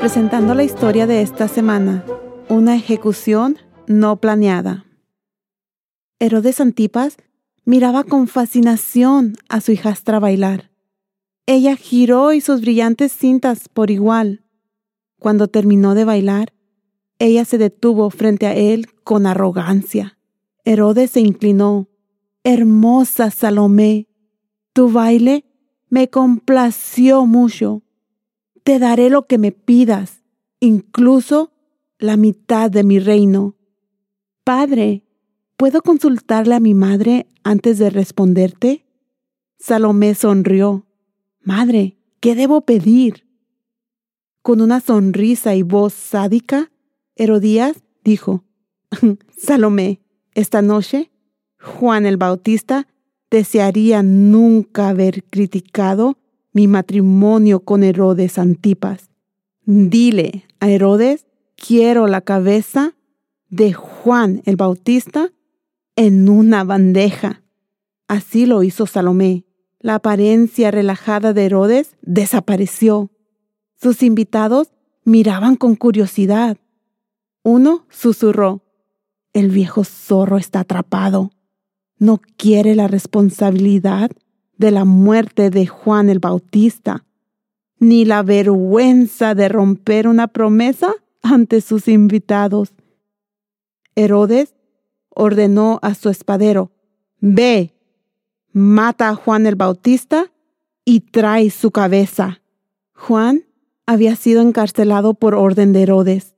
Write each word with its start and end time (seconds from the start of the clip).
presentando 0.00 0.54
la 0.54 0.64
historia 0.64 1.06
de 1.06 1.20
esta 1.20 1.46
semana, 1.46 2.06
una 2.48 2.74
ejecución 2.74 3.58
no 3.86 4.16
planeada. 4.16 4.86
Herodes 6.18 6.58
Antipas 6.58 7.18
miraba 7.66 8.04
con 8.04 8.26
fascinación 8.26 9.36
a 9.50 9.60
su 9.60 9.72
hijastra 9.72 10.18
bailar. 10.18 10.70
Ella 11.44 11.76
giró 11.76 12.32
y 12.32 12.40
sus 12.40 12.62
brillantes 12.62 13.12
cintas 13.12 13.68
por 13.68 13.90
igual. 13.90 14.42
Cuando 15.18 15.48
terminó 15.48 15.94
de 15.94 16.06
bailar, 16.06 16.54
ella 17.18 17.44
se 17.44 17.58
detuvo 17.58 18.08
frente 18.08 18.46
a 18.46 18.54
él 18.54 18.86
con 19.04 19.26
arrogancia. 19.26 20.16
Herodes 20.64 21.10
se 21.10 21.20
inclinó. 21.20 21.90
Hermosa 22.42 23.30
Salomé, 23.30 24.08
tu 24.72 24.90
baile 24.90 25.44
me 25.90 26.08
complació 26.08 27.26
mucho. 27.26 27.82
Te 28.64 28.78
daré 28.78 29.10
lo 29.10 29.26
que 29.26 29.38
me 29.38 29.52
pidas, 29.52 30.22
incluso 30.60 31.52
la 31.98 32.16
mitad 32.16 32.70
de 32.70 32.84
mi 32.84 32.98
reino. 32.98 33.56
Padre, 34.44 35.04
¿puedo 35.56 35.82
consultarle 35.82 36.54
a 36.54 36.60
mi 36.60 36.74
madre 36.74 37.26
antes 37.42 37.78
de 37.78 37.90
responderte? 37.90 38.86
Salomé 39.58 40.14
sonrió. 40.14 40.86
Madre, 41.42 41.98
¿qué 42.20 42.34
debo 42.34 42.62
pedir? 42.62 43.26
Con 44.42 44.60
una 44.60 44.80
sonrisa 44.80 45.54
y 45.54 45.62
voz 45.62 45.92
sádica, 45.92 46.70
Herodías 47.16 47.82
dijo, 48.04 48.44
Salomé, 49.36 50.00
esta 50.34 50.62
noche, 50.62 51.10
Juan 51.60 52.06
el 52.06 52.16
Bautista 52.16 52.86
desearía 53.30 54.02
nunca 54.02 54.88
haber 54.88 55.24
criticado 55.24 56.18
mi 56.52 56.66
matrimonio 56.66 57.60
con 57.60 57.82
Herodes 57.82 58.38
Antipas. 58.38 59.10
Dile 59.64 60.44
a 60.58 60.68
Herodes, 60.68 61.26
quiero 61.56 62.06
la 62.06 62.20
cabeza 62.20 62.94
de 63.48 63.72
Juan 63.72 64.42
el 64.44 64.56
Bautista 64.56 65.32
en 65.96 66.28
una 66.28 66.64
bandeja. 66.64 67.42
Así 68.08 68.46
lo 68.46 68.62
hizo 68.62 68.86
Salomé. 68.86 69.44
La 69.78 69.96
apariencia 69.96 70.70
relajada 70.70 71.32
de 71.32 71.46
Herodes 71.46 71.96
desapareció. 72.02 73.10
Sus 73.80 74.02
invitados 74.02 74.72
miraban 75.04 75.56
con 75.56 75.76
curiosidad. 75.76 76.58
Uno 77.42 77.86
susurró, 77.88 78.62
el 79.32 79.50
viejo 79.50 79.84
zorro 79.84 80.36
está 80.36 80.60
atrapado. 80.60 81.30
No 81.98 82.20
quiere 82.36 82.74
la 82.74 82.88
responsabilidad 82.88 84.10
de 84.60 84.70
la 84.70 84.84
muerte 84.84 85.48
de 85.48 85.66
Juan 85.66 86.10
el 86.10 86.18
Bautista, 86.18 87.06
ni 87.78 88.04
la 88.04 88.22
vergüenza 88.22 89.34
de 89.34 89.48
romper 89.48 90.06
una 90.06 90.28
promesa 90.28 90.92
ante 91.22 91.62
sus 91.62 91.88
invitados. 91.88 92.74
Herodes 93.94 94.54
ordenó 95.08 95.78
a 95.80 95.94
su 95.94 96.10
espadero, 96.10 96.72
Ve, 97.20 97.74
mata 98.52 99.08
a 99.08 99.14
Juan 99.14 99.46
el 99.46 99.54
Bautista 99.54 100.30
y 100.84 101.00
trae 101.00 101.48
su 101.48 101.70
cabeza. 101.70 102.42
Juan 102.92 103.44
había 103.86 104.14
sido 104.14 104.42
encarcelado 104.42 105.14
por 105.14 105.34
orden 105.34 105.72
de 105.72 105.84
Herodes. 105.84 106.34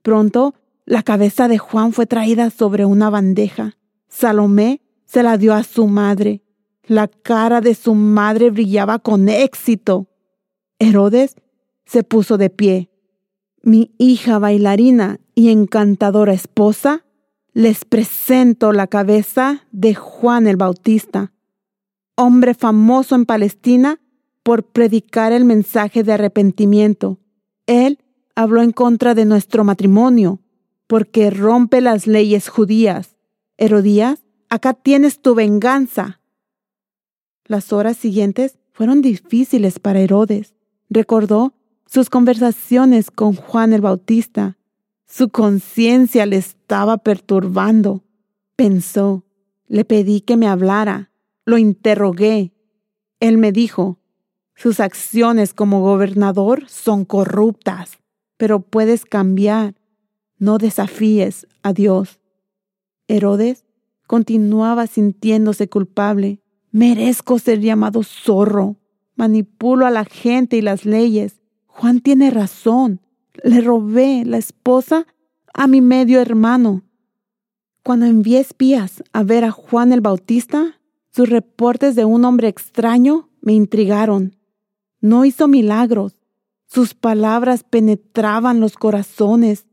Pronto, 0.00 0.54
la 0.86 1.02
cabeza 1.02 1.46
de 1.46 1.58
Juan 1.58 1.92
fue 1.92 2.06
traída 2.06 2.48
sobre 2.48 2.86
una 2.86 3.10
bandeja. 3.10 3.76
Salomé 4.08 4.80
se 5.04 5.22
la 5.22 5.36
dio 5.36 5.52
a 5.52 5.62
su 5.62 5.86
madre. 5.88 6.45
La 6.86 7.08
cara 7.08 7.60
de 7.60 7.74
su 7.74 7.94
madre 7.94 8.50
brillaba 8.50 8.98
con 8.98 9.28
éxito. 9.28 10.08
Herodes 10.78 11.36
se 11.84 12.04
puso 12.04 12.38
de 12.38 12.50
pie. 12.50 12.90
Mi 13.62 13.92
hija 13.98 14.38
bailarina 14.38 15.18
y 15.34 15.50
encantadora 15.50 16.32
esposa, 16.32 17.04
les 17.52 17.84
presento 17.84 18.72
la 18.72 18.86
cabeza 18.86 19.66
de 19.72 19.94
Juan 19.94 20.46
el 20.46 20.56
Bautista, 20.56 21.32
hombre 22.14 22.54
famoso 22.54 23.14
en 23.14 23.24
Palestina 23.24 24.00
por 24.42 24.64
predicar 24.64 25.32
el 25.32 25.44
mensaje 25.44 26.04
de 26.04 26.12
arrepentimiento. 26.12 27.18
Él 27.66 27.98
habló 28.36 28.62
en 28.62 28.70
contra 28.70 29.14
de 29.14 29.24
nuestro 29.24 29.64
matrimonio, 29.64 30.40
porque 30.86 31.30
rompe 31.30 31.80
las 31.80 32.06
leyes 32.06 32.48
judías. 32.48 33.16
Herodías, 33.56 34.24
acá 34.48 34.74
tienes 34.74 35.20
tu 35.20 35.34
venganza. 35.34 36.20
Las 37.46 37.72
horas 37.72 37.96
siguientes 37.96 38.58
fueron 38.72 39.02
difíciles 39.02 39.78
para 39.78 40.00
Herodes. 40.00 40.54
Recordó 40.90 41.54
sus 41.86 42.10
conversaciones 42.10 43.10
con 43.10 43.34
Juan 43.34 43.72
el 43.72 43.80
Bautista. 43.80 44.56
Su 45.06 45.28
conciencia 45.28 46.26
le 46.26 46.36
estaba 46.36 46.98
perturbando. 46.98 48.04
Pensó, 48.56 49.24
le 49.68 49.84
pedí 49.84 50.20
que 50.20 50.36
me 50.36 50.48
hablara, 50.48 51.10
lo 51.44 51.58
interrogué. 51.58 52.52
Él 53.20 53.38
me 53.38 53.52
dijo, 53.52 53.98
sus 54.54 54.80
acciones 54.80 55.54
como 55.54 55.80
gobernador 55.80 56.68
son 56.68 57.04
corruptas, 57.04 57.98
pero 58.36 58.60
puedes 58.60 59.04
cambiar. 59.04 59.74
No 60.38 60.58
desafíes 60.58 61.46
a 61.62 61.72
Dios. 61.72 62.20
Herodes 63.06 63.64
continuaba 64.06 64.86
sintiéndose 64.86 65.68
culpable. 65.68 66.40
Merezco 66.76 67.38
ser 67.38 67.60
llamado 67.60 68.02
zorro. 68.02 68.76
Manipulo 69.14 69.86
a 69.86 69.90
la 69.90 70.04
gente 70.04 70.58
y 70.58 70.60
las 70.60 70.84
leyes. 70.84 71.40
Juan 71.64 72.02
tiene 72.02 72.28
razón. 72.28 73.00
Le 73.42 73.62
robé 73.62 74.26
la 74.26 74.36
esposa 74.36 75.06
a 75.54 75.68
mi 75.68 75.80
medio 75.80 76.20
hermano. 76.20 76.82
Cuando 77.82 78.04
envié 78.04 78.40
espías 78.40 79.02
a 79.14 79.22
ver 79.22 79.44
a 79.44 79.52
Juan 79.52 79.90
el 79.90 80.02
Bautista, 80.02 80.78
sus 81.10 81.30
reportes 81.30 81.94
de 81.94 82.04
un 82.04 82.26
hombre 82.26 82.48
extraño 82.48 83.30
me 83.40 83.54
intrigaron. 83.54 84.36
No 85.00 85.24
hizo 85.24 85.48
milagros. 85.48 86.20
Sus 86.66 86.92
palabras 86.92 87.64
penetraban 87.64 88.60
los 88.60 88.76
corazones. 88.76 89.64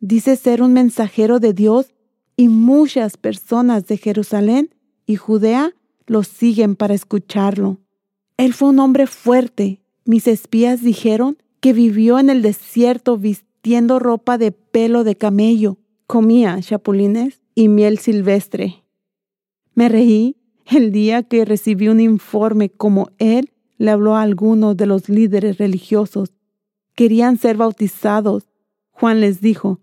Dice 0.00 0.36
ser 0.36 0.60
un 0.60 0.74
mensajero 0.74 1.40
de 1.40 1.54
Dios 1.54 1.94
y 2.36 2.50
muchas 2.50 3.16
personas 3.16 3.86
de 3.86 3.96
Jerusalén 3.96 4.74
y 5.06 5.16
Judea 5.16 5.72
lo 6.06 6.22
siguen 6.22 6.76
para 6.76 6.94
escucharlo. 6.94 7.80
Él 8.36 8.54
fue 8.54 8.70
un 8.70 8.80
hombre 8.80 9.06
fuerte. 9.06 9.82
Mis 10.04 10.26
espías 10.26 10.82
dijeron 10.82 11.38
que 11.60 11.72
vivió 11.72 12.18
en 12.18 12.30
el 12.30 12.42
desierto 12.42 13.18
vistiendo 13.18 13.98
ropa 13.98 14.38
de 14.38 14.52
pelo 14.52 15.04
de 15.04 15.16
camello, 15.16 15.78
comía 16.06 16.60
chapulines 16.60 17.40
y 17.54 17.68
miel 17.68 17.98
silvestre. 17.98 18.84
Me 19.74 19.88
reí 19.88 20.36
el 20.66 20.92
día 20.92 21.22
que 21.22 21.44
recibí 21.44 21.88
un 21.88 22.00
informe 22.00 22.70
como 22.70 23.10
él 23.18 23.52
le 23.78 23.90
habló 23.90 24.14
a 24.14 24.22
algunos 24.22 24.76
de 24.76 24.86
los 24.86 25.08
líderes 25.08 25.58
religiosos. 25.58 26.32
Querían 26.94 27.36
ser 27.36 27.56
bautizados. 27.56 28.48
Juan 28.90 29.20
les 29.20 29.40
dijo, 29.40 29.80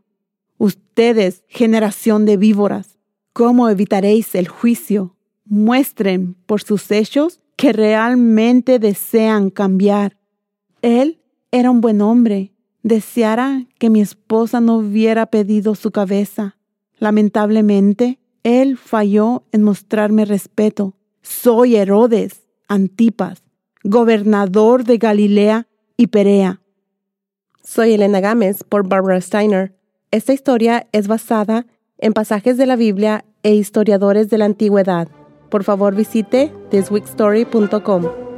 Ustedes, 0.57 1.43
generación 1.47 2.25
de 2.25 2.37
víboras, 2.37 2.97
¿cómo 3.33 3.69
evitaréis 3.69 4.35
el 4.35 4.47
juicio? 4.47 5.15
Muestren 5.49 6.35
por 6.45 6.61
sus 6.61 6.91
hechos 6.91 7.41
que 7.55 7.73
realmente 7.73 8.79
desean 8.79 9.49
cambiar. 9.49 10.17
Él 10.81 11.19
era 11.51 11.71
un 11.71 11.81
buen 11.81 12.01
hombre. 12.01 12.53
Deseara 12.83 13.65
que 13.77 13.89
mi 13.89 13.99
esposa 13.99 14.61
no 14.61 14.77
hubiera 14.77 15.25
pedido 15.25 15.75
su 15.75 15.91
cabeza. 15.91 16.55
Lamentablemente, 16.97 18.19
él 18.43 18.77
falló 18.77 19.43
en 19.51 19.63
mostrarme 19.63 20.23
respeto. 20.23 20.95
Soy 21.21 21.75
Herodes, 21.75 22.47
Antipas, 22.67 23.43
gobernador 23.83 24.83
de 24.83 24.97
Galilea 24.97 25.67
y 25.97 26.07
Perea. 26.07 26.61
Soy 27.63 27.93
Elena 27.93 28.21
Gámez 28.21 28.63
por 28.63 28.87
Barbara 28.87 29.19
Steiner. 29.19 29.75
Esta 30.11 30.31
historia 30.31 30.87
es 30.91 31.07
basada 31.07 31.65
en 31.97 32.13
pasajes 32.13 32.57
de 32.57 32.65
la 32.65 32.75
Biblia 32.75 33.25
e 33.43 33.55
historiadores 33.55 34.29
de 34.29 34.37
la 34.37 34.45
antigüedad. 34.45 35.09
Por 35.49 35.63
favor 35.63 35.95
visite 35.95 36.51
thisweekstory.com. 36.69 38.28